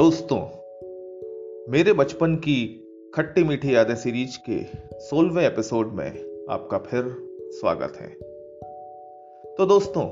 दोस्तों, 0.00 0.40
मेरे 1.72 1.92
बचपन 1.92 2.36
की 2.36 2.84
खट्टी 3.14 3.44
मीठी 3.44 3.74
यादें 3.74 3.94
सीरीज़ 3.94 4.38
के 4.50 4.58
सोलहवें 4.98 5.46
एपिसोड 5.46 5.92
में 5.92 6.08
आपका 6.50 6.78
फिर 6.78 7.16
स्वागत 7.50 7.96
है। 7.96 8.08
तो 9.54 9.66
दोस्तों, 9.66 10.04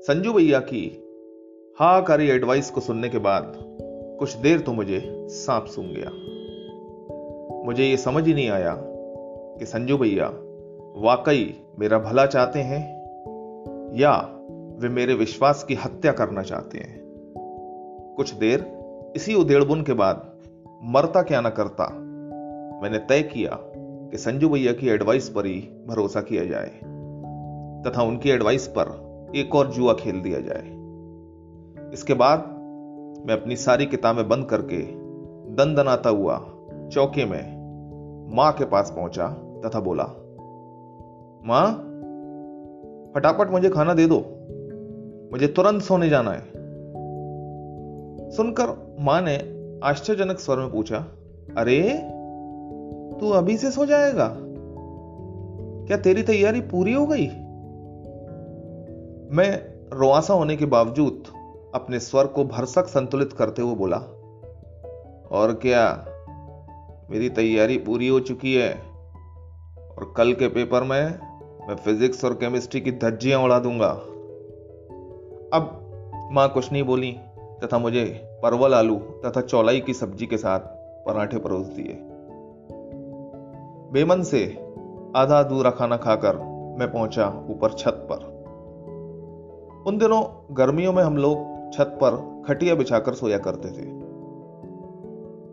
संजू 0.00 0.32
भैया 0.32 0.60
की 0.60 1.04
हाकारी 1.78 2.28
एडवाइस 2.28 2.70
को 2.70 2.80
सुनने 2.80 3.08
के 3.08 3.18
बाद 3.18 3.52
कुछ 4.18 4.36
देर 4.36 4.60
तो 4.60 4.72
मुझे 4.72 5.02
सांप 5.28 5.66
सूंघ 5.66 5.86
गया। 5.86 6.10
मुझे 7.64 7.84
यह 7.84 7.96
समझ 7.96 8.26
ही 8.26 8.34
नहीं 8.34 8.50
आया 8.50 8.76
कि 9.58 9.66
संजू 9.66 9.98
भैया 9.98 10.28
वाकई 10.96 11.60
मेरा 11.78 11.98
भला 11.98 12.26
चाहते 12.26 12.58
हैं 12.58 12.84
या 13.98 14.38
वे 14.78 14.88
मेरे 14.88 15.14
विश्वास 15.14 15.64
की 15.64 15.74
हत्या 15.74 16.12
करना 16.12 16.42
चाहते 16.42 16.78
हैं। 16.78 17.02
कुछ 18.16 18.34
देर 18.34 18.81
इसी 19.16 19.34
उधेड़बुन 19.34 19.82
के 19.82 19.92
बाद 19.92 20.22
मरता 20.84 21.22
क्या 21.22 21.40
ना 21.40 21.50
करता, 21.50 21.88
मैंने 22.82 22.98
तय 22.98 23.22
किया 23.22 23.58
कि 24.10 24.18
संजू 24.18 24.48
भैया 24.48 24.72
की 24.72 24.88
एडवाइस 24.88 25.28
पर 25.28 25.46
ही 25.46 25.58
भरोसा 25.86 26.20
किया 26.20 26.44
जाए, 26.44 26.70
तथा 27.82 28.02
उनकी 28.02 28.30
एडवाइस 28.30 28.66
पर 28.68 28.90
एक 29.36 29.54
और 29.54 29.66
जुआ 29.66 29.94
खेल 29.94 30.20
दिया 30.20 30.40
जाए। 30.40 31.90
इसके 31.92 32.14
बाद 32.14 32.44
मैं 33.26 33.40
अपनी 33.40 33.56
सारी 33.56 33.86
किताबें 33.86 34.28
बंद 34.28 34.46
करके 34.46 34.82
दन 35.54 35.74
दनाता 35.74 36.10
हुआ 36.10 36.38
चौके 36.92 37.24
में 37.24 38.32
माँ 38.36 38.52
के 38.52 38.64
पास 38.64 38.92
पहुँचा 38.96 39.28
तथा 39.64 39.80
बोला, 39.80 40.04
माँ, 41.44 41.66
फटाफट 43.14 43.50
मुझे 43.50 43.68
खाना 43.68 43.94
दे 43.94 44.06
दो, 44.06 44.18
मुझे 45.32 45.46
तुरंत 45.46 45.82
सोने 45.82 46.08
जाना 46.08 46.30
है। 46.30 46.50
सुनकर 48.30 48.66
माँ 49.02 49.22
ने 49.22 49.62
आश्चर्यजनक 49.84 50.38
स्वर 50.38 50.56
में 50.56 50.70
पूछा, 50.70 50.98
अरे, 51.58 51.82
तू 53.20 53.30
अभी 53.30 53.56
से 53.56 53.70
सो 53.70 53.86
जाएगा? 53.86 54.36
क्या 55.86 55.96
तेरी 55.96 56.22
तैयारी 56.22 56.60
पूरी 56.60 56.92
हो 56.92 57.06
गई? 57.06 57.26
मैं 59.36 59.64
रोआसा 59.98 60.34
होने 60.34 60.56
के 60.56 60.66
बावजूद 60.66 61.22
अपने 61.74 62.00
स्वर 62.00 62.26
को 62.26 62.44
भरसक 62.44 62.86
संतुलित 62.86 63.32
करते 63.32 63.62
हुए 63.62 63.74
बोला, 63.74 63.96
और 65.30 65.54
क्या? 65.54 66.06
मेरी 67.10 67.28
तैयारी 67.28 67.78
पूरी 67.78 68.08
हो 68.08 68.20
चुकी 68.20 68.54
है। 68.54 68.72
और 69.78 70.14
कल 70.16 70.32
के 70.32 70.48
पेपर 70.48 70.82
में 70.82 71.18
मैं 71.68 71.76
फिजिक्स 71.76 72.24
और 72.24 72.34
केमिस्ट्री 72.34 72.80
की 72.80 72.92
धज्जियाँ 72.92 73.40
उड़ा 73.40 73.58
दूँगा। 73.58 73.88
अब 75.58 75.78
माँ 76.32 76.48
कुछ 76.48 76.72
नहीं 76.72 76.82
बोली। 76.82 77.16
तथा 77.64 77.78
मुझे 77.78 78.30
परवल 78.42 78.74
आलू 78.74 78.96
तथा 78.96 79.40
चौलाई 79.40 79.80
की 79.80 79.94
सब्ज़ी 79.94 80.26
के 80.26 80.36
साथ 80.36 80.60
पराठे 81.06 81.38
परोस 81.38 81.66
दिए। 81.66 81.98
बेमन 83.92 84.22
से 84.22 84.44
आधा 85.16 85.38
अधूरा 85.38 85.70
खाना 85.70 85.96
खाकर 85.96 86.36
मैं 86.78 86.92
पहुँचा 86.92 87.46
ऊपर 87.50 87.72
छत 87.72 88.06
पर। 88.12 88.30
उन 89.86 89.98
दिनों 89.98 90.22
गर्मियों 90.56 90.92
में 90.92 91.02
हम 91.02 91.16
लोग 91.16 91.38
छत 91.72 91.98
पर 92.02 92.42
खटिया 92.48 92.74
बिछाकर 92.74 93.14
सोया 93.14 93.38
करते 93.38 93.68
थे। 93.68 94.02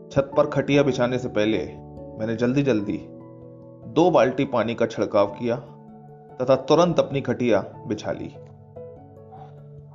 छत 0.09 0.31
पर 0.37 0.45
खटिया 0.45 0.83
बिछाने 0.83 1.17
से 1.17 1.27
पहले 1.27 1.57
मैंने 2.19 2.35
जल्दी 2.35 2.63
जल्दी 2.63 2.97
दो 3.87 4.11
बाल्टी 4.11 4.45
पानी 4.45 4.75
का 4.75 4.85
छिड़काव 4.85 5.27
किया 5.27 5.55
तथा 6.41 6.55
तुरंत 6.55 6.99
अपनी 6.99 7.21
खटिया 7.21 7.65
बिछा 7.87 8.11
ली। 8.11 8.35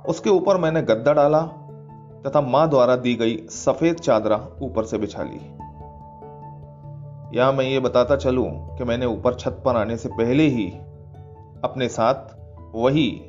उसके 0.09 0.29
ऊपर 0.29 0.57
मैंने 0.57 0.81
गद्दा 0.81 1.13
डाला 1.13 1.41
तथा 2.27 2.41
माँ 2.41 2.69
द्वारा 2.69 2.95
दी 2.95 3.15
गई 3.15 3.37
सफ़ेद 3.37 3.95
चादरा 3.95 4.47
ऊपर 4.61 4.83
से 4.83 4.97
बिछा 4.97 5.23
ली। 5.23 5.39
यहाँ 7.37 7.53
मैं 7.53 7.65
ये 7.65 7.79
बताता 7.79 8.15
चलूँ 8.15 8.77
कि 8.77 8.83
मैंने 8.83 9.05
ऊपर 9.05 9.33
छत 9.33 9.61
पर 9.65 9.75
आने 9.75 9.97
से 9.97 10.09
पहले 10.09 10.43
ही 10.43 10.71
अपने 11.63 11.89
साथ 11.89 12.35
वही 12.75 13.21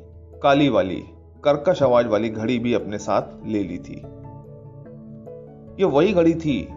काली 0.43 0.69
वाली, 0.69 1.03
कर्कश 1.43 1.83
आवाज़ 1.83 2.07
वाली 2.07 2.29
घड़ी 2.29 2.59
भी 2.59 2.73
अपने 2.73 2.97
साथ 2.97 3.45
ले 3.45 3.63
ली 3.63 3.77
थी। 3.77 4.01
ये 5.79 5.85
वही 5.85 6.13
घड़ी 6.13 6.35
थी 6.35 6.67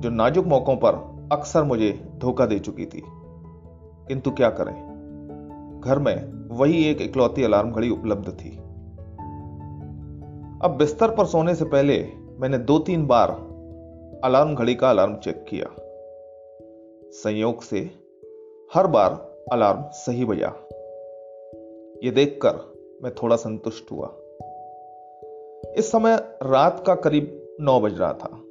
जो 0.00 0.10
नाजुक 0.10 0.46
मौकों 0.46 0.76
पर 0.76 1.20
अक्सर 1.32 1.64
मुझे 1.64 2.12
धोखा 2.18 2.46
दे 2.46 2.58
चुकी 2.58 2.86
थी। 2.86 3.02
किंतु 4.08 4.30
क्या 4.30 4.50
करें? 4.50 5.80
घर 5.84 5.98
में 5.98 6.48
वही 6.48 6.84
एक 6.84 7.00
इकलौती 7.00 7.42
अलार्म 7.42 7.70
घड़ी 7.72 7.90
उपलब्ध 7.90 8.28
थी। 8.28 8.60
अब 10.62 10.70
बिस्तर 10.70 11.10
पर 11.10 11.26
सोने 11.26 11.54
से 11.54 11.64
पहले 11.64 12.08
मैंने 12.38 12.58
दो 12.58 12.78
तीन 12.78 13.06
बार 13.06 13.30
अलार्म 14.24 14.54
घड़ी 14.54 14.74
का 14.74 14.90
अलार्म 14.90 15.16
चेक 15.16 15.44
किया। 15.48 15.66
संयोग 17.12 17.62
से 17.62 17.90
हर 18.74 18.86
बार 18.86 19.12
अलार्म 19.52 19.84
सही 19.92 20.24
बजा। 20.24 20.52
यह 22.04 22.12
देखकर 22.12 22.58
मैं 23.02 23.14
थोड़ा 23.14 23.36
संतुष्ट 23.36 23.92
हुआ। 23.92 24.06
इस 25.78 25.88
समय 25.92 26.16
रात 26.42 26.84
का 26.86 26.94
करीब 26.94 27.56
नौ 27.60 27.80
बज 27.80 27.98
रहा 28.00 28.12
था, 28.12 28.42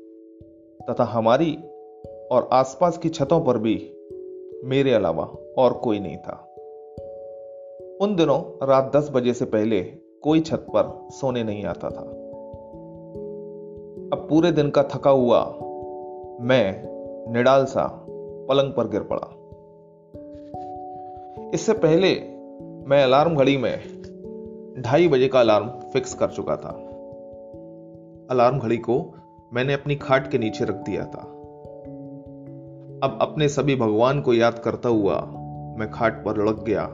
तथा 0.89 1.03
हमारी 1.03 1.57
और 2.31 2.49
आसपास 2.51 2.97
की 2.97 3.09
छतों 3.09 3.41
पर 3.41 3.57
भी 3.57 3.75
मेरे 4.63 4.93
अलावा 4.93 5.23
और 5.57 5.73
कोई 5.73 5.99
नहीं 5.99 6.17
था। 6.17 6.45
उन 8.01 8.15
दिनों 8.15 8.67
रात 8.67 8.91
दस 8.95 9.09
बजे 9.11 9.33
से 9.33 9.45
पहले 9.45 10.08
कोई 10.23 10.39
छत 10.39 10.65
पर 10.75 11.07
सोने 11.11 11.43
नहीं 11.43 11.65
आता 11.65 11.89
था। 11.89 12.01
अब 14.13 14.27
पूरे 14.29 14.51
दिन 14.51 14.69
का 14.69 14.83
थका 14.83 15.09
हुआ 15.09 15.45
मैं 16.41 16.83
निडाल 17.33 17.65
सा 17.65 18.05
पलंग 18.49 18.73
पर 18.73 18.87
गिर 18.87 19.01
पड़ा। 19.11 19.27
इससे 21.53 21.73
पहले 21.73 22.09
मैं 22.89 23.03
अलार्म 23.03 23.35
घड़ी 23.35 23.57
में 23.57 23.79
ढाई 24.81 25.07
बजे 25.07 25.27
का 25.27 25.39
अलार्म 25.39 25.69
फिक्स 25.69 26.13
कर 26.13 26.27
चुका 26.27 26.55
था। 26.55 26.69
अलार्म 28.31 28.59
घड़ी 28.59 28.77
को 28.77 29.13
मैंने 29.53 29.73
अपनी 29.73 29.95
खाट 29.95 30.31
के 30.31 30.37
नीचे 30.37 30.65
रख 30.65 30.75
दिया 30.75 31.05
था। 31.05 31.21
अब 33.03 33.19
अपने 33.21 33.49
सभी 33.49 33.75
भगवान 33.75 34.21
को 34.21 34.33
याद 34.33 34.59
करता 34.59 34.89
हुआ 34.89 35.21
मैं 35.79 35.91
खाट 35.91 36.25
पर 36.25 36.37
लुढ़क 36.37 36.63
गया 36.63 36.85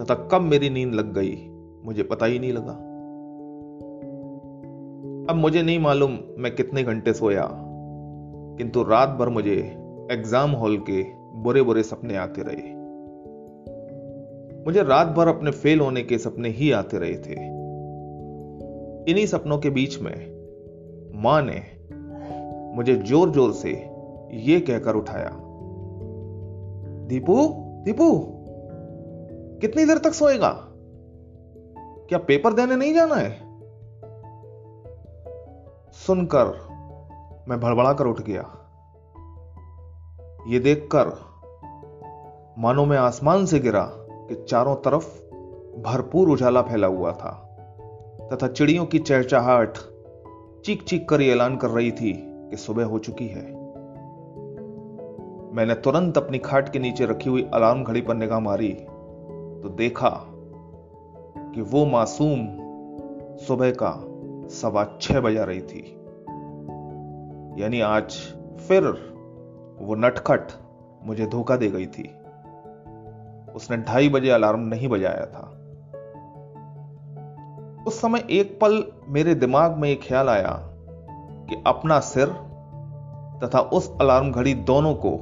तथा 0.00 0.14
कब 0.14 0.40
मेरी 0.40 0.70
नींद 0.70 0.94
लग 0.94 1.14
गई 1.14 1.46
मुझे 1.84 2.02
पता 2.02 2.26
ही 2.26 2.38
नहीं 2.38 2.52
लगा। 2.52 2.72
अब 5.30 5.36
मुझे 5.36 5.62
नहीं 5.62 5.78
मालूम 5.78 6.18
मैं 6.38 6.54
कितने 6.54 6.82
घंटे 6.82 7.12
सोया, 7.12 7.48
किंतु 8.58 8.82
रात 8.82 9.08
भर 9.08 9.28
मुझे 9.28 9.56
एग्ज़ाम 10.12 10.50
हॉल 10.52 10.76
के 10.90 11.02
बुरे 11.42 11.62
बुरे 11.62 11.82
सपने 11.82 12.16
आते 12.16 12.42
रहे। 12.42 12.78
मुझे 14.66 14.82
रात 14.82 15.08
भर 15.08 15.28
अपने 15.28 15.50
फेल 15.50 15.80
होने 15.80 16.02
के 16.02 16.18
सपने 16.18 16.48
ही 16.48 16.70
आते 16.72 16.98
रहे 16.98 17.14
थे। 17.16 17.34
इन्हीं 19.10 19.26
सपनों 19.26 19.58
के 19.58 19.70
बीच 19.70 20.00
में 20.00 20.14
माँ 21.14 21.40
ने 21.42 21.62
मुझे 22.76 22.94
ज़ोर 22.96 23.30
ज़ोर 23.30 23.52
से 23.52 23.70
यह 23.70 24.60
कहकर 24.60 24.96
उठाया, 24.96 25.30
दीपू 27.08 27.36
दीपू, 27.84 28.10
कितनी 29.60 29.84
देर 29.84 29.98
तक 29.98 30.12
सोएगा? 30.12 30.50
क्या 32.10 32.18
पेपर 32.18 32.52
देने 32.52 32.76
नहीं 32.76 32.94
जाना 32.94 33.14
है? 33.14 33.30
सुनकर 35.92 36.46
मैं 37.48 37.60
भड़बड़ा 37.60 37.92
कर 37.92 38.06
उठ 38.06 38.20
गया। 38.20 38.40
यह 40.46 40.60
देखकर 40.60 41.06
मानो 42.58 42.84
मैं 42.84 42.98
आसमान 42.98 43.46
से 43.46 43.58
गिरा 43.58 43.82
कि 43.90 44.46
चारों 44.48 44.76
तरफ़ 44.76 45.20
भरपूर 45.82 46.28
उजाला 46.28 46.62
फैला 46.62 46.86
हुआ 46.86 47.12
था, 47.12 47.30
तथा 48.32 48.48
चिड़ियों 48.48 48.86
की 48.86 48.98
चहचहाहट 48.98 49.74
चीख 50.64 50.82
चीख 50.82 51.06
कर 51.10 51.22
ऐलान 51.22 51.56
कर 51.56 51.68
रही 51.68 51.90
थी 51.90 52.12
कि 52.26 52.56
सुबह 52.56 52.84
हो 52.84 52.98
चुकी 52.98 53.26
है। 53.26 53.44
मैंने 55.52 55.74
तुरंत 55.74 56.18
अपनी 56.18 56.38
खाट 56.38 56.72
के 56.72 56.78
नीचे 56.78 57.06
रखी 57.06 57.30
हुई 57.30 57.50
अलार्म 57.54 57.84
घड़ी 57.84 58.00
पर 58.00 58.14
निगाह 58.14 58.40
मारी 58.40 58.72
तो 59.62 59.68
देखा 59.68 60.29
कि 61.54 61.60
वो 61.60 61.86
मासूम 61.86 62.48
सुबह 63.36 63.70
का 63.70 64.04
सवा 64.48 64.98
छह 65.00 65.20
बजा 65.20 65.44
रही 65.44 65.60
थी। 65.60 65.96
यानी 67.62 67.80
आज 67.80 68.12
फिर 68.68 68.84
वो 69.80 69.94
नटखट 69.94 70.52
मुझे 71.04 71.26
धोखा 71.26 71.56
दे 71.56 71.68
गई 71.68 71.86
थी। 71.86 72.14
उसने 73.54 73.76
ढाई 73.76 74.08
बजे 74.08 74.30
अलार्म 74.30 74.60
नहीं 74.60 74.88
बजाया 74.88 75.26
था। 75.26 75.56
उस 77.86 78.00
समय 78.00 78.24
एक 78.30 78.60
पल 78.60 78.84
मेरे 79.08 79.34
दिमाग 79.34 79.76
में 79.76 79.90
एक 79.90 80.00
ख्याल 80.02 80.28
आया 80.28 80.66
कि 81.50 81.62
अपना 81.66 82.00
सिर 82.00 82.26
तथा 83.44 83.60
उस 83.60 83.98
अलार्म 84.00 84.32
घड़ी 84.32 84.54
दोनों 84.54 84.94
को 84.94 85.18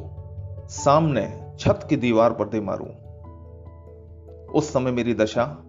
सामने 0.68 1.54
छत 1.58 1.86
की 1.88 1.96
दीवार 1.96 2.32
पर 2.32 2.48
दे 2.48 2.60
मारूं। 2.60 2.88
उस 4.44 4.72
समय 4.72 4.90
मेरी 4.90 5.14
दशा 5.14 5.64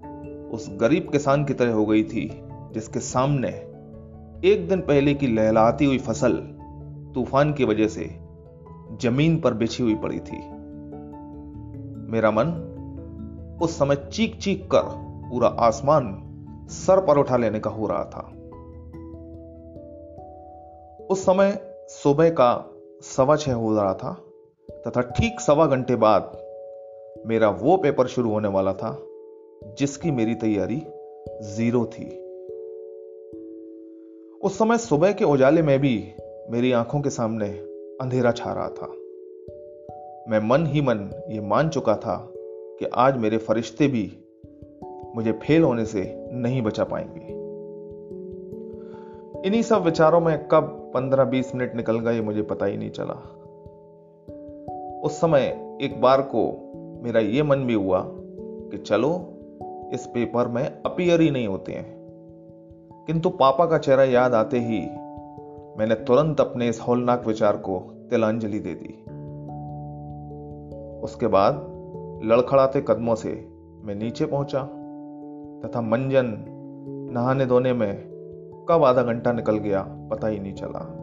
उस 0.53 0.69
गरीब 0.79 1.09
किसान 1.11 1.45
की 1.45 1.53
तरह 1.53 1.73
हो 1.73 1.85
गई 1.85 2.03
थी, 2.03 2.29
जिसके 2.73 2.99
सामने 2.99 3.49
एक 4.45 4.67
दिन 4.69 4.81
पहले 4.81 5.13
की 5.13 5.27
लहलाती 5.27 5.85
हुई 5.85 5.97
फ़सल 5.97 6.37
तूफ़ान 7.15 7.53
की 7.53 7.65
वजह 7.65 7.87
से 7.87 8.05
ज़मीन 9.01 9.39
पर 9.39 9.53
बिछी 9.53 9.83
हुई 9.83 9.95
पड़ी 9.95 10.19
थी। 10.19 10.37
मेरा 12.11 12.31
मन 12.31 12.47
उस 13.61 13.77
समय 13.79 13.95
चीख 13.95 14.37
चीख 14.37 14.67
कर 14.71 14.81
पूरा 15.29 15.47
आसमान 15.47 16.15
सर 16.69 17.05
पर 17.05 17.17
उठा 17.17 17.37
लेने 17.37 17.59
का 17.59 17.69
हो 17.69 17.87
रहा 17.87 18.03
था। 18.03 18.21
उस 21.11 21.25
समय 21.25 21.59
सुबह 21.89 22.29
का 22.29 22.71
सवा 23.01 23.35
छह 23.35 23.53
हो 23.53 23.75
रहा 23.75 23.93
था, 23.93 24.13
तथा 24.87 25.01
ठीक 25.01 25.39
सवा 25.39 25.65
घंटे 25.65 25.95
बाद 25.95 26.31
मेरा 27.27 27.49
वो 27.49 27.77
पेपर 27.77 28.07
शुरू 28.07 28.29
होने 28.29 28.47
वाला 28.47 28.73
था 28.73 28.91
जिसकी 29.63 30.11
मेरी 30.11 30.35
तैयारी 30.35 30.81
ज़ीरो 31.41 31.85
थी। 31.85 32.06
उस 34.44 34.57
समय 34.57 34.77
सुबह 34.77 35.11
के 35.11 35.25
उजाले 35.25 35.61
में 35.61 35.79
भी 35.79 36.11
मेरी 36.50 36.71
आँखों 36.71 37.01
के 37.01 37.09
सामने 37.09 37.47
अंधेरा 38.01 38.31
छा 38.31 38.53
रहा 38.53 38.69
था। 38.69 38.88
मैं 40.31 40.39
मन 40.47 40.65
ही 40.65 40.81
मन 40.81 41.23
ये 41.29 41.41
मान 41.41 41.69
चुका 41.69 41.95
था 41.95 42.33
कि 42.79 42.85
आज 42.85 43.17
मेरे 43.17 43.38
फरिश्ते 43.38 43.88
भी 43.88 44.17
मुझे 45.15 45.31
फेल 45.31 45.63
होने 45.63 45.85
से 45.85 46.29
नहीं 46.31 46.61
बचा 46.61 46.83
पाएँगे। 46.83 47.39
इन्हीं 49.47 49.61
सब 49.61 49.83
विचारों 49.83 50.19
में 50.19 50.47
कब 50.47 50.91
15-20 50.95 51.56
मिनट 51.56 51.75
निकल 51.75 52.00
गए 52.00 52.21
मुझे 52.21 52.41
पता 52.41 52.65
ही 52.65 52.77
नहीं 52.77 52.89
चला। 52.89 53.35
उस 55.03 55.11
समय 55.11 55.77
एक 55.81 56.01
बार 56.01 56.21
को 56.21 56.71
मेरा 57.03 57.19
यह 57.19 57.44
मन 57.44 57.57
भी 57.65 57.73
हुआ 57.73 58.06
कि 58.71 58.77
चलो 58.77 59.35
इस 59.94 60.06
पेपर 60.07 60.47
में 60.47 60.81
अपियर 60.86 61.21
ही 61.21 61.31
नहीं 61.31 61.47
होते 61.47 61.71
हैं। 61.71 62.00
किंतु 63.07 63.30
पापा 63.30 63.65
का 63.65 63.77
चेहरा 63.77 64.03
याद 64.03 64.33
आते 64.33 64.59
ही 64.59 64.80
मैंने 65.80 65.95
तुरंत 65.95 66.41
अपने 66.41 66.69
इस 66.69 66.81
होलनाक 66.81 67.27
विचार 67.27 67.57
को 67.57 67.80
तिलांजलि 68.09 68.59
दे 68.59 68.74
दी। 68.74 68.94
उसके 71.03 71.27
बाद 71.27 71.53
लड़खड़ाते 72.24 72.81
कदमों 72.81 73.15
से 73.15 73.47
मैं 73.83 73.95
नीचे 73.95 74.25
पहुँचा 74.25 74.63
तथा 75.65 75.81
मंजन 75.81 76.45
नहाने 77.13 77.45
धोने 77.45 77.74
में 77.74 78.09
कब 78.69 78.83
आधा 78.83 79.03
घंटा 79.03 79.31
निकल 79.31 79.57
गया 79.57 79.81
पता 80.12 80.27
ही 80.27 80.39
नहीं 80.39 80.53
चला। 80.53 80.95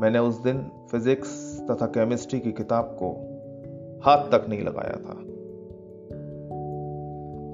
मैंने 0.00 0.18
उस 0.18 0.42
दिन 0.42 0.70
फिजिक्स 0.90 1.60
तथा 1.70 1.86
केमिस्ट्री 1.86 2.40
की 2.40 2.52
किताब 2.52 2.84
को 3.02 3.08
हाथ 4.04 4.18
तक 4.18 4.46
नहीं 4.48 4.62
लगाया 4.62 4.96
था। 4.96 5.29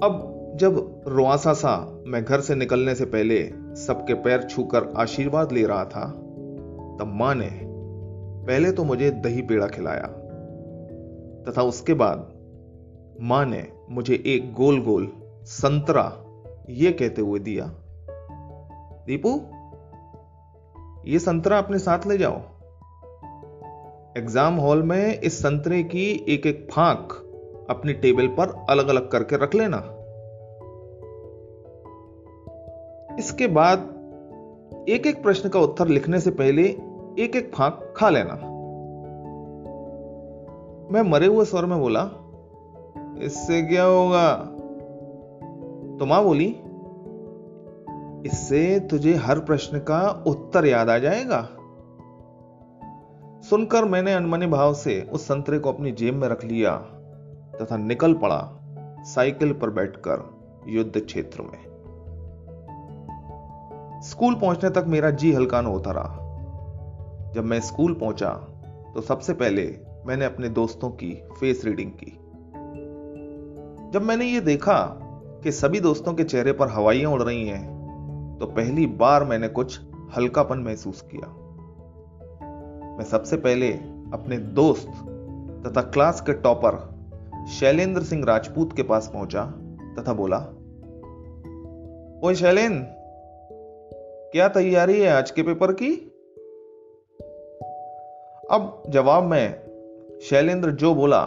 अब 0.03 0.57
जब 0.57 1.05
रुआसा 1.09 1.53
सा 1.53 2.03
मैं 2.07 2.23
घर 2.25 2.41
से 2.41 2.55
निकलने 2.55 2.95
से 2.95 3.05
पहले 3.05 3.39
सबके 3.77 4.15
पैर 4.15 4.43
छूकर 4.43 4.93
आशीर्वाद 4.97 5.53
ले 5.53 5.65
रहा 5.67 5.85
था, 5.85 6.05
तब 7.01 7.13
माँ 7.15 7.35
ने 7.35 7.49
पहले 8.47 8.73
तो 8.73 8.85
मुझे 8.85 9.11
दही 9.11 9.43
पेड़ा 9.43 9.67
खिलाया, 9.67 10.07
तथा 11.47 11.63
उसके 11.63 11.95
बाद 11.95 12.29
माँ 13.21 13.45
ने 13.47 13.67
मुझे 13.91 14.23
एक 14.27 14.53
गोल 14.55 14.81
गोल 14.81 15.11
संतरा 15.45 16.05
यह 16.71 16.97
कहते 16.99 17.23
हुए 17.23 17.39
दिया, 17.41 17.67
दीपू, 19.07 19.31
ये 21.11 21.19
संतरा 21.19 21.59
अपने 21.59 21.79
साथ 21.79 22.07
ले 22.07 22.19
जाओ। 22.19 22.41
एग्ज़ाम 24.17 24.57
हॉल 24.57 24.83
में 24.83 25.21
इस 25.21 25.39
संतरे 25.39 25.83
की 25.85 26.11
एक 26.29 26.47
एक 26.47 26.67
फांक 26.73 27.23
अपनी 27.71 27.93
टेबल 27.93 28.27
पर 28.27 28.67
अलग 28.71 28.89
अलग 28.89 29.11
करके 29.11 29.37
रख 29.37 29.55
लेना। 29.55 29.79
इसके 33.19 33.47
बाद 33.47 33.79
एक 34.89 35.07
एक 35.07 35.23
प्रश्न 35.23 35.49
का 35.49 35.61
उत्तर 35.61 35.89
लिखने 35.89 36.21
से 36.21 36.31
पहले 36.31 36.63
एक 37.19 37.37
एक 37.37 37.53
फांक 37.55 37.95
खा 37.97 38.11
लेना। 38.11 38.35
मैं 40.93 41.03
मरे 41.03 41.27
हुए 41.27 41.45
स्वर 41.45 41.67
में 41.67 41.81
बोला, 41.81 42.03
इससे 43.23 43.63
क्या 43.63 43.85
होगा? 43.85 44.35
तो 45.99 46.07
माँ 46.07 46.25
बोली, 46.25 46.57
इससे 48.29 48.81
तुझे 48.81 49.15
हर 49.15 49.39
प्रश्न 49.39 49.79
का 49.79 50.25
उत्तर 50.27 50.67
याद 50.67 50.91
आ 50.91 50.99
जाएगा। 50.99 51.43
सुनकर 53.43 53.85
मैंने 53.85 54.13
अनमने 54.13 54.47
भाव 54.47 54.75
से 54.75 55.09
उस 55.13 55.25
संतरे 55.25 55.59
को 55.59 55.73
अपनी 55.73 55.93
जेब 55.93 56.15
में 56.15 56.29
रख 56.29 56.45
लिया। 56.45 56.96
तथा 57.63 57.77
निकल 57.77 58.15
पड़ा 58.15 58.41
साइकिल 59.05 59.53
पर 59.53 59.71
बैठकर 59.71 60.25
युद्ध 60.69 61.01
क्षेत्र 61.01 61.43
में। 61.43 61.65
स्कूल 64.03 64.35
पहुँचने 64.35 64.71
तक 64.71 64.85
मेरा 64.87 65.11
जी 65.11 65.33
हल्का 65.33 65.61
न 65.61 65.67
होता 65.67 65.91
रहा। 65.91 67.33
जब 67.33 67.45
मैं 67.45 67.61
स्कूल 67.61 67.95
पहुँचा 67.95 68.31
तो 68.95 69.01
सबसे 69.01 69.33
पहले 69.33 69.79
मैंने 70.07 70.25
अपने 70.25 70.49
दोस्तों 70.49 70.91
की 70.91 71.13
फेस 71.41 71.65
रीडिंग 71.65 71.91
की। 71.91 72.19
जब 73.93 74.03
मैंने 74.03 74.25
ये 74.25 74.41
देखा 74.41 74.79
कि 75.43 75.53
सभी 75.53 75.81
दोस्तों 75.81 76.15
के 76.15 76.25
चेहरे 76.25 76.53
पर 76.53 76.69
हवाइयाँ 76.69 77.13
उड़ 77.13 77.23
रही 77.23 77.47
हैं 77.49 78.37
तो 78.41 78.47
पहली 78.47 78.87
बार 78.87 79.25
मैंने 79.25 79.49
कुछ 79.49 79.81
हल्कापन 80.17 80.59
महसूस 80.59 81.03
किया। 81.03 81.29
मैं 82.97 83.05
सबसे 83.05 83.37
पहले 83.37 83.73
अपने 84.13 84.39
दोस्त 84.39 84.89
तथा 85.67 85.83
क्लास 85.83 86.21
के 86.21 86.33
टॉपर 86.33 86.96
शैलेंद्र 87.49 88.03
सिंह 88.03 88.25
राजपूत 88.25 88.77
के 88.77 88.83
पास 88.83 89.11
पहुँचा 89.15 89.45
तथा 89.99 90.13
बोला 90.13 90.39
ओ 92.25 92.33
शैलेंद्र, 92.35 92.87
क्या 94.33 94.49
तैयारी 94.49 95.01
है 95.01 95.11
आज 95.11 95.31
के 95.31 95.43
पेपर 95.43 95.73
की? 95.73 96.13
अब 98.51 98.83
जवाब 98.89 99.23
में 99.23 99.67
शैलेंद्र 100.23 100.71
जो 100.71 100.95
बोला, 100.95 101.27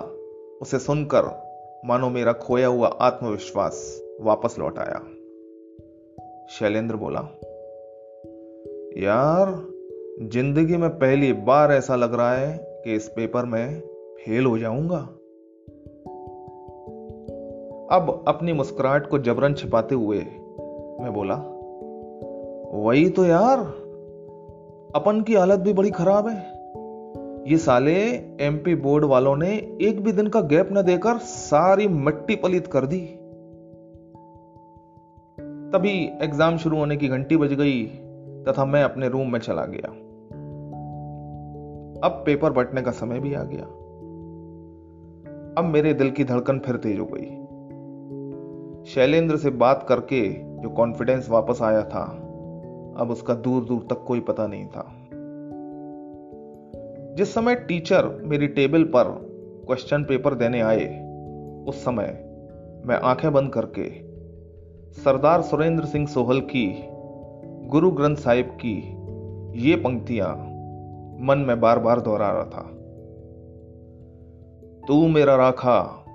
उसे 0.61 0.79
सुनकर 0.79 1.25
मानो 1.85 2.09
मेरा 2.09 2.33
खोया 2.33 2.67
हुआ 2.67 2.87
आत्मविश्वास 2.87 4.01
वापस 4.21 4.55
लौट 4.59 4.79
आया। 4.79 4.99
शैलेंद्र 6.49 6.95
बोला, 6.95 7.21
यार, 8.97 9.67
ज़िंदगी 10.29 10.77
में 10.77 10.89
पहली 10.89 11.33
बार 11.33 11.71
ऐसा 11.71 11.95
लग 11.95 12.13
रहा 12.13 12.35
है 12.35 12.81
कि 12.83 12.95
इस 12.95 13.07
पेपर 13.07 13.45
में 13.45 13.79
फेल 14.25 14.45
हो 14.45 14.57
जाऊँगा। 14.57 15.15
अब 17.91 18.23
अपनी 18.27 18.53
मुस्कुराहट 18.53 19.07
को 19.07 19.19
जबरन 19.19 19.53
छिपाते 19.53 19.95
हुए 19.95 20.17
मैं 21.01 21.13
बोला, 21.13 21.35
वही 22.73 23.09
तो 23.09 23.25
यार, 23.25 23.59
अपन 24.95 25.23
की 25.27 25.35
हालत 25.35 25.59
भी 25.59 25.73
बड़ी 25.73 25.89
खराब 25.89 26.27
है। 26.27 26.37
ये 27.51 27.57
साले 27.57 27.95
एमपी 28.41 28.75
बोर्ड 28.75 29.05
वालों 29.05 29.35
ने 29.35 29.77
एक 29.81 30.03
भी 30.03 30.11
दिन 30.11 30.27
का 30.27 30.41
गैप 30.41 30.69
न 30.71 30.81
देकर 30.81 31.17
सारी 31.17 31.87
मिट्टी 31.87 32.35
पलित 32.35 32.67
कर 32.67 32.85
दी। 32.85 33.01
तभी 35.73 36.09
एग्ज़ाम 36.21 36.57
शुरू 36.57 36.77
होने 36.77 36.97
की 36.97 37.07
घंटी 37.07 37.37
बज 37.37 37.53
गई 37.53 37.83
तथा 38.47 38.65
मैं 38.65 38.83
अपने 38.83 39.09
रूम 39.09 39.31
में 39.31 39.39
चला 39.39 39.65
गया। 39.65 39.91
अब 42.07 42.23
पेपर 42.25 42.51
बटने 42.51 42.81
का 42.81 42.91
समय 42.91 43.19
भी 43.19 43.33
आ 43.33 43.43
गया। 43.43 43.65
अब 45.57 45.69
मेरे 45.73 45.93
दिल 45.93 46.11
की 46.11 46.23
धड़कन 46.23 46.59
फिर 46.59 46.75
तेज 46.75 46.99
हो 46.99 47.05
गई। 47.05 47.38
शैलेंद्र 48.95 49.37
से 49.37 49.49
बात 49.49 49.85
करके 49.89 50.29
जो 50.33 50.69
कॉन्फिडेंस 50.69 51.29
वापस 51.29 51.61
आया 51.61 51.81
था, 51.81 52.03
अब 52.97 53.07
उसका 53.11 53.33
दूर 53.33 53.63
दूर 53.63 53.87
तक 53.89 54.03
कोई 54.07 54.19
पता 54.19 54.47
नहीं 54.47 54.67
था। 54.67 54.93
जिस 57.15 57.33
समय 57.33 57.55
टीचर 57.55 58.21
मेरी 58.23 58.47
टेबल 58.47 58.83
पर 58.83 59.03
क्वेश्चन 59.65 60.03
पेपर 60.03 60.33
देने 60.33 60.61
आए, 60.61 60.99
उस 61.67 61.85
समय 61.85 62.25
मैं 62.85 62.99
आँखें 63.03 63.33
बंद 63.33 63.53
करके 63.53 63.89
सरदार 64.93 65.41
सुरेंद्र 65.41 65.85
सिंह 65.85 66.07
सोहल 66.07 66.41
की, 66.41 66.83
गुरु 67.67 67.91
ग्रंथ 67.91 68.15
साहिब 68.15 68.57
की 68.65 68.95
ये 69.69 69.75
पंक्तियाँ 69.75 70.35
मन 71.21 71.43
में 71.47 71.59
बार 71.59 71.79
बार 71.79 72.01
दोहरा 72.01 72.31
रहा 72.31 72.45
था। 72.45 72.71
तू 74.87 75.07
मेरा 75.07 75.35
राखा 75.35 76.05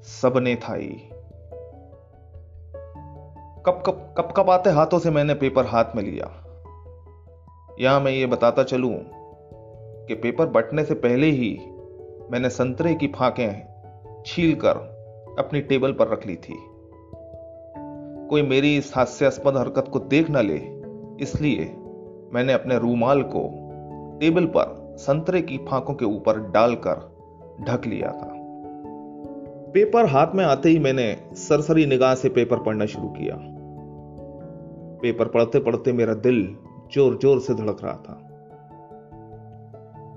सबने 0.00 0.56
थाई। 0.56 1.07
कप 3.68 3.82
कप 3.86 4.14
कप 4.18 4.32
कप 4.36 4.50
आते 4.50 4.70
हाथों 4.70 4.98
से 4.98 5.10
मैंने 5.10 5.34
पेपर 5.34 5.66
हाथ 5.66 5.84
में 5.96 6.02
लिया? 6.02 6.26
यहाँ 7.80 8.00
मैं 8.00 8.12
ये 8.12 8.26
बताता 8.26 8.62
चलूँ 8.62 8.94
कि 10.06 10.14
पेपर 10.14 10.46
बटने 10.46 10.84
से 10.84 10.94
पहले 10.94 11.26
ही 11.26 11.60
मैंने 12.30 12.48
संतरे 12.48 12.94
की 12.94 13.06
फाकें 13.06 14.22
छील 14.26 14.54
कर 14.54 14.70
अपनी 15.38 15.60
टेबल 15.60 15.92
पर 15.92 16.08
रख 16.08 16.26
ली 16.26 16.36
थी। 16.36 16.54
कोई 18.28 18.42
मेरी 18.42 18.76
इस 18.76 18.92
हास्यास्पद 18.96 19.56
हरकत 19.56 19.90
को 19.92 19.98
देख 19.98 20.30
न 20.30 20.36
ले, 20.36 20.58
इसलिए 21.24 21.64
मैंने 22.32 22.52
अपने 22.52 22.78
रूमाल 22.78 23.22
को 23.22 23.44
टेबल 24.20 24.44
पर 24.44 24.96
संतरे 24.98 25.42
की 25.42 25.58
फांकों 25.58 25.94
के 25.94 26.04
ऊपर 26.04 26.38
डालकर 26.38 26.94
ढक 27.60 27.86
लिया 27.86 28.08
था। 28.08 28.34
पेपर 29.72 30.06
हाथ 30.06 30.26
में 30.34 30.44
आते 30.44 30.68
ही 30.68 30.78
मैंने 30.78 31.16
सरसरी 31.34 31.86
निगाह 31.86 32.14
से 32.14 32.28
पेपर 32.28 32.58
पढ़ना 32.58 32.86
शुरू 32.86 33.08
किया। 33.08 33.54
पेपर 35.02 35.28
पढ़ते 35.28 35.58
पढ़ते 35.60 35.92
मेरा 35.92 36.14
दिल 36.14 36.56
ज़ोर 36.94 37.18
ज़ोर 37.22 37.40
से 37.40 37.54
धड़क 37.54 37.78
रहा 37.84 37.92
था। 37.92 38.24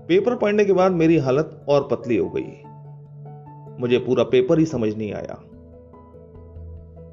पेपर 0.08 0.36
पढ़ने 0.36 0.66
के 0.66 0.74
बाद 0.74 0.92
मेरी 0.92 1.18
हालत 1.18 1.66
और 1.70 1.88
पतली 1.92 2.18
हो 2.18 2.30
गई। 2.30 2.64
मुझे 3.80 3.98
पूरा 3.98 4.24
पेपर 4.24 4.60
ही 4.60 4.66
समझ 4.66 4.96
नहीं 4.98 5.14
आया। 5.14 5.38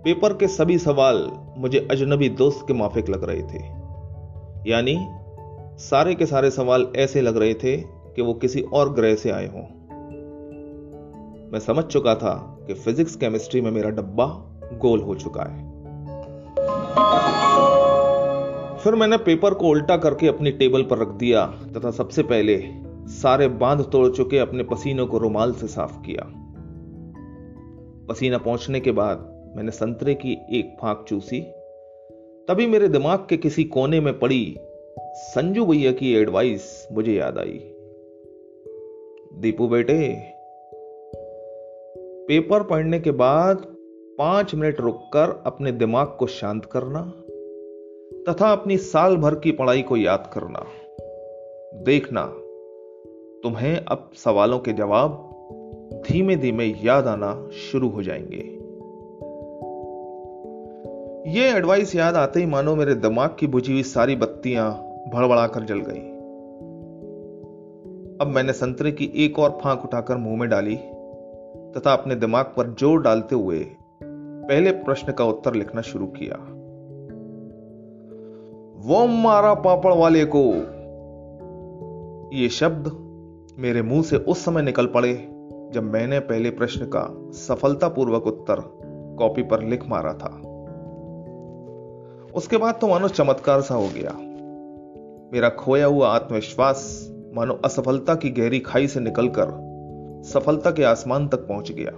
पेपर 0.05 0.33
के 0.33 0.49
सभी 0.49 0.79
सवाल 0.79 1.31
मुझे 1.59 1.89
अजनबी 1.91 2.29
दोस्त 2.29 2.65
के 2.67 2.75
माफिक 2.75 3.09
लग 3.09 3.25
रहे 3.25 3.43
थे। 3.43 3.63
यानी 4.71 4.97
सारे 5.79 6.15
के 6.15 6.27
सारे 6.27 6.51
सवाल 6.51 6.87
ऐसे 6.97 7.21
लग 7.21 7.37
रहे 7.37 7.55
थे 7.55 7.77
कि 7.77 8.23
वो 8.23 8.35
किसी 8.35 8.61
और 8.61 8.93
ग्रह 8.93 9.15
से 9.15 9.31
आए 9.31 9.47
हों। 9.47 9.63
मैं 11.53 11.59
समझ 11.59 11.85
चुका 11.85 12.15
था 12.15 12.35
कि 12.67 12.75
फिजिक्स 12.75 13.17
केमिस्ट्री 13.17 13.61
में 13.61 13.71
मेरा 13.71 13.91
डब्बा 13.91 14.27
गोल 14.75 15.01
हो 15.01 15.15
चुका 15.15 15.43
है। 15.43 15.67
फिर 18.85 18.94
मैंने 18.94 19.16
पेपर 19.16 19.54
को 19.54 19.68
उल्टा 19.68 19.97
करके 19.97 20.28
अपनी 20.28 20.50
टेबल 20.50 20.82
पर 20.82 20.99
रख 20.99 21.08
दिया, 21.08 21.47
तथा 21.47 21.90
सबसे 21.90 22.23
पहले 22.23 22.62
सारे 23.06 23.49
बाँध 23.49 23.80
तोड़ 23.92 24.08
चुके 24.11 24.38
अपने 24.38 24.62
पसीनों 24.62 25.06
को 25.06 25.18
रुमाल 25.18 25.52
से 25.52 25.66
साफ़ 25.66 26.00
किया। 26.06 26.32
पसीना 28.08 28.38
पहुँचने 28.38 28.80
के 28.80 28.92
बाद 28.92 29.52
मैंने 29.56 29.70
संतरे 29.70 30.14
की 30.14 30.38
एक 30.50 30.76
फाक 30.80 31.04
चूसी। 31.08 31.40
तभी 32.49 32.66
मेरे 32.66 32.88
दिमाग 32.88 33.26
के 33.28 33.37
किसी 33.37 33.64
कोने 33.64 34.00
में 34.00 34.18
पड़ी, 34.18 34.56
संजू 35.14 35.66
भैया 35.66 35.92
की 35.92 36.14
एडवाइस 36.14 36.88
मुझे 36.92 37.12
याद 37.12 37.38
आई। 37.38 37.61
दीपू 39.35 39.68
बेटे, 39.68 40.16
पेपर 42.28 42.62
पढ़ने 42.62 43.00
के 43.00 43.11
बाद 43.11 43.56
पाँच 44.18 44.54
मिनट 44.54 44.80
रुककर 44.80 45.42
अपने 45.47 45.73
दिमाग 45.73 46.06
को 46.18 46.26
शांत 46.26 46.64
करना 46.64 47.12
तथा 48.15 48.53
अपनी 48.53 48.77
साल 48.77 49.17
भर 49.17 49.35
की 49.35 49.53
पढ़ाई 49.53 49.83
को 49.83 49.97
याद 49.97 50.31
करना। 50.33 50.67
देखना, 51.83 52.27
तुम्हें 53.43 53.85
अब 53.88 54.11
सवालों 54.15 54.59
के 54.59 54.73
जवाब 54.73 55.25
धीमे 56.09 56.37
धीमे 56.37 56.65
याद 56.65 57.07
आना 57.07 57.49
शुरू 57.53 57.88
हो 57.88 58.03
जाएँगे। 58.03 58.59
ये 61.31 61.53
एडवाइस 61.53 61.95
याद 61.97 62.17
आते 62.17 62.41
ही 62.41 62.47
मानो 62.47 62.77
मेरे 62.77 62.95
दिमाग 62.95 63.37
की 63.38 63.47
बुझी 63.47 63.73
हुई 63.73 63.83
सारी 63.83 64.17
बत्तियाँ 64.17 64.73
भड़बड़ाकर 65.15 65.65
जल 65.65 65.79
गई। 65.79 66.19
अब 68.21 68.27
मैंने 68.27 68.53
संतरे 68.53 68.93
की 68.93 69.12
एक 69.17 69.38
और 69.38 69.50
फांक 69.50 69.85
उठाकर 69.85 70.17
मुँह 70.17 70.38
में 70.38 70.49
डाली 70.49 70.77
तथा 71.77 71.93
अपने 71.93 72.15
दिमाग 72.15 72.45
पर 72.45 72.75
ज़ोर 72.79 73.03
डालते 73.03 73.35
हुए 73.35 73.67
पहले 74.49 74.71
प्रश्न 74.71 75.12
का 75.12 75.25
उत्तर 75.25 75.55
लिखना 75.55 75.81
शुरू 75.81 76.07
किया। 76.07 76.58
वो 78.78 79.06
मारा 79.06 79.54
पापड़ 79.54 79.94
वाले 79.94 80.25
को। 80.25 80.44
ये 82.37 82.49
शब्द 82.49 82.90
मेरे 83.58 83.82
मुँह 83.82 84.02
से 84.02 84.16
उस 84.16 84.44
समय 84.44 84.62
निकल 84.62 84.87
पड़े 84.87 85.14
जब 85.75 85.82
मैंने 85.82 86.18
पहले 86.20 86.50
प्रश्न 86.50 86.87
का 86.87 87.32
सफलतापूर्वक 87.32 88.26
उत्तर 88.26 88.61
कॉपी 89.18 89.42
पर 89.42 89.62
लिख 89.62 89.88
मारा 89.88 90.12
था। 90.12 90.28
उसके 92.35 92.56
बाद 92.56 92.75
तो 92.80 92.88
मानो 92.88 93.08
चमत्कार 93.08 93.61
सा 93.61 93.75
हो 93.75 93.88
गया। 93.94 94.12
मेरा 95.32 95.49
खोया 95.49 95.87
हुआ 95.87 96.08
आत्मविश्वास 96.08 97.11
मानो 97.35 97.54
असफलता 97.54 98.14
की 98.14 98.30
गहरी 98.30 98.61
खाई 98.61 98.87
से 98.87 99.00
निकलकर 99.00 99.68
सफलता 100.25 100.70
के 100.70 100.85
आसमान 100.85 101.28
तक 101.28 101.38
पहुँच 101.38 101.73
गया। 101.73 101.92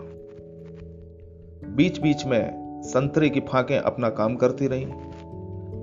बीच 1.77 2.01
बीच 2.01 2.27
में 2.27 2.71
संतरे 2.85 3.29
की 3.29 3.41
फाकें 3.41 3.79
अपना 3.79 4.09
काम 4.11 4.37
करती 4.37 4.67
रहीं। 4.67 5.10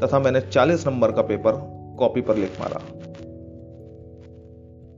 तथा 0.03 0.19
मैंने 0.19 0.41
40 0.41 0.87
नंबर 0.87 1.11
का 1.11 1.21
पेपर 1.21 1.51
कॉपी 1.99 2.21
पर 2.21 2.35
लिख 2.35 2.59
मारा। 2.59 2.79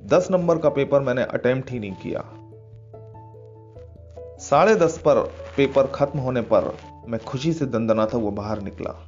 10 0.06 0.28
नंबर 0.32 0.58
का 0.58 0.70
पेपर 0.70 1.00
मैंने 1.00 1.24
अटेम्प्ट 1.24 1.72
ही 1.72 1.80
नहीं 1.80 1.92
किया। 1.92 2.24
साढ़े 4.38 4.76
दस 4.76 4.98
पर 4.98 5.16
पेपर 5.58 5.88
खत्म 5.88 6.20
होने 6.20 6.42
पर 6.42 6.78
मैं 7.08 7.20
खुशी 7.20 7.54
से 7.54 7.66
दंदनाता 7.66 8.18
हुआ 8.18 8.32
बाहर 8.32 8.62
निकला। 8.62 9.06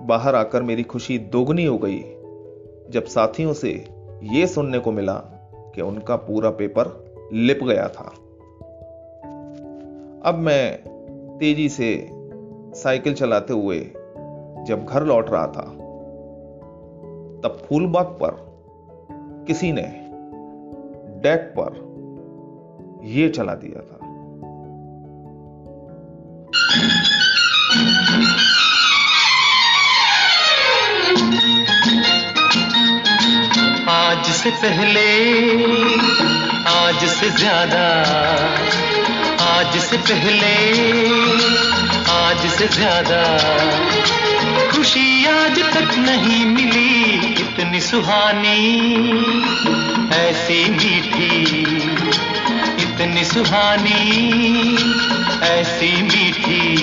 बाहर 0.00 0.34
आकर 0.34 0.62
मेरी 0.62 0.82
खुशी 0.82 1.18
दोगुनी 1.18 1.64
हो 1.64 1.78
गई, 1.78 1.98
जब 2.90 3.04
साथियों 3.04 3.52
से 3.52 3.88
यह 4.22 4.46
सुनने 4.46 4.78
को 4.78 4.92
मिला 4.92 5.14
कि 5.74 5.80
उनका 5.80 6.16
पूरा 6.16 6.50
पेपर 6.50 7.14
लिप 7.32 7.60
गया 7.64 7.88
था। 7.88 8.12
अब 10.30 10.34
मैं 10.38 10.76
तेज़ी 11.38 11.68
से 11.68 12.08
साइकिल 12.74 13.14
चलाते 13.14 13.52
हुए 13.52 13.78
जब 14.66 14.86
घर 14.88 15.04
लौट 15.04 15.30
रहा 15.30 15.46
था, 15.46 15.64
तब 17.42 17.62
फूलबाग 17.68 18.06
पर 18.22 18.36
किसी 19.46 19.72
ने 19.72 19.82
डेक 21.22 21.52
पर 21.58 21.80
यह 23.04 23.28
चला 23.28 23.54
दिया 23.54 23.80
था। 23.80 23.98
आज 33.92 34.24
से 34.24 34.50
पहले, 34.50 35.06
आज 36.68 37.04
से 37.08 37.30
ज़्यादा, 37.30 37.86
आज 39.42 39.76
से 39.78 39.96
पहले 39.96 40.52
आज 42.22 42.46
से 42.46 42.66
ज़्यादा। 42.68 43.22
खुशी 44.70 45.24
आज 45.26 45.58
तक 45.58 45.94
नहीं 45.98 46.44
मिली, 46.46 47.14
इतनी 47.42 47.80
सुहानी। 47.80 48.58
ऐसी 50.16 50.70
मीठी, 50.70 51.60
इतनी 52.82 53.24
सुहानी। 53.24 54.02
ऐसी 55.42 56.02
मीठी, 56.02 56.76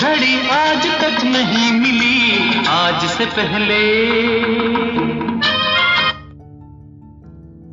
घड़ी 0.00 0.48
आज 0.48 0.86
तक 0.86 1.24
नहीं 1.24 1.72
मिली, 1.72 2.66
आज 2.68 3.08
से 3.10 3.26
पहले। 3.26 3.82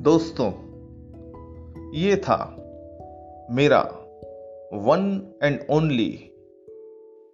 दोस्तों, 0.02 0.52
ये 1.94 2.16
था 2.16 2.56
मेरा 3.52 3.80
one 4.74 5.22
and 5.44 5.60
only 5.70 6.29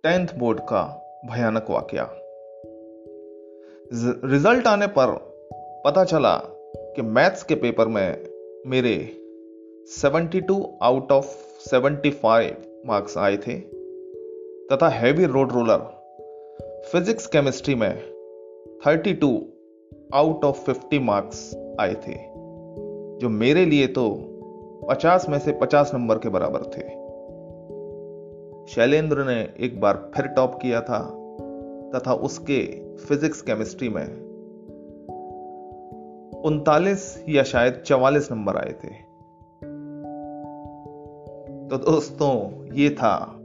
tenth 0.06 0.28
board 0.38 0.60
का 0.60 0.82
भयानक 1.26 1.66
वाक्य। 1.70 2.08
रिज़ल्ट 4.28 4.68
आने 4.68 4.88
पर 4.88 5.08
पता 5.86 6.04
चला 6.04 6.38
कि 6.96 7.02
मैथ्स 7.02 7.44
के 7.44 7.56
पेपर 7.56 7.88
में 7.88 8.28
मेरे 8.68 9.18
72 10.02 10.66
आउट 10.82 11.12
ऑफ़ 11.12 11.26
75 11.70 12.52
मार्क्स 12.86 13.18
आए 13.18 13.38
थे, 13.38 13.60
तथा 14.68 14.90
heavy 14.90 15.26
road 15.26 15.52
roller 15.52 15.78
physics 16.92 17.28
chemistry 17.28 17.76
में 17.76 18.04
32 18.88 19.42
आउट 20.14 20.46
ऑफ़ 20.46 20.72
50 20.72 21.00
मार्क्स 21.00 21.56
आए 21.80 21.94
थे, 21.94 22.18
जो 23.18 23.30
मेरे 23.30 23.66
लिए 23.66 23.88
तो 23.88 24.10
50 24.90 25.30
में 25.30 25.40
से 25.40 25.52
50 25.52 25.94
नंबर 25.94 26.18
के 26.18 26.30
बराबर 26.30 26.62
थे। 26.62 27.05
शैलेंद्र 28.68 29.24
ने 29.24 29.54
एक 29.60 29.82
बार 29.82 30.12
फिर 30.16 30.28
टॉप 30.28 30.60
किया 30.62 30.82
था, 30.82 31.00
तथा 31.96 32.14
उसके 32.14 32.88
फिजिक्स 32.96 33.42
केमिस्ट्री 33.42 33.90
में 33.90 34.26
उनतालीस 36.42 37.26
या 37.30 37.44
शायद 37.44 37.84
चवालीस 37.86 38.32
नंबर 38.32 38.58
आए 38.58 38.72
थे। 38.84 39.06
तो 41.70 41.78
दोस्तों, 41.78 42.66
ये 42.74 42.90
था 42.90 43.36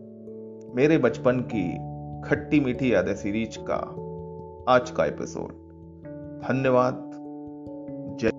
मेरे 0.74 0.98
बचपन 0.98 1.40
की 1.54 1.90
खट्टी 2.28 2.60
मीठी 2.60 2.94
यादें 2.94 3.14
सीरीज़ 3.14 3.58
का 3.60 3.78
आज 4.72 4.90
का 4.90 5.04
एपिसोड। 5.04 5.48
धन्यवाद। 6.48 7.10
जय 8.20 8.30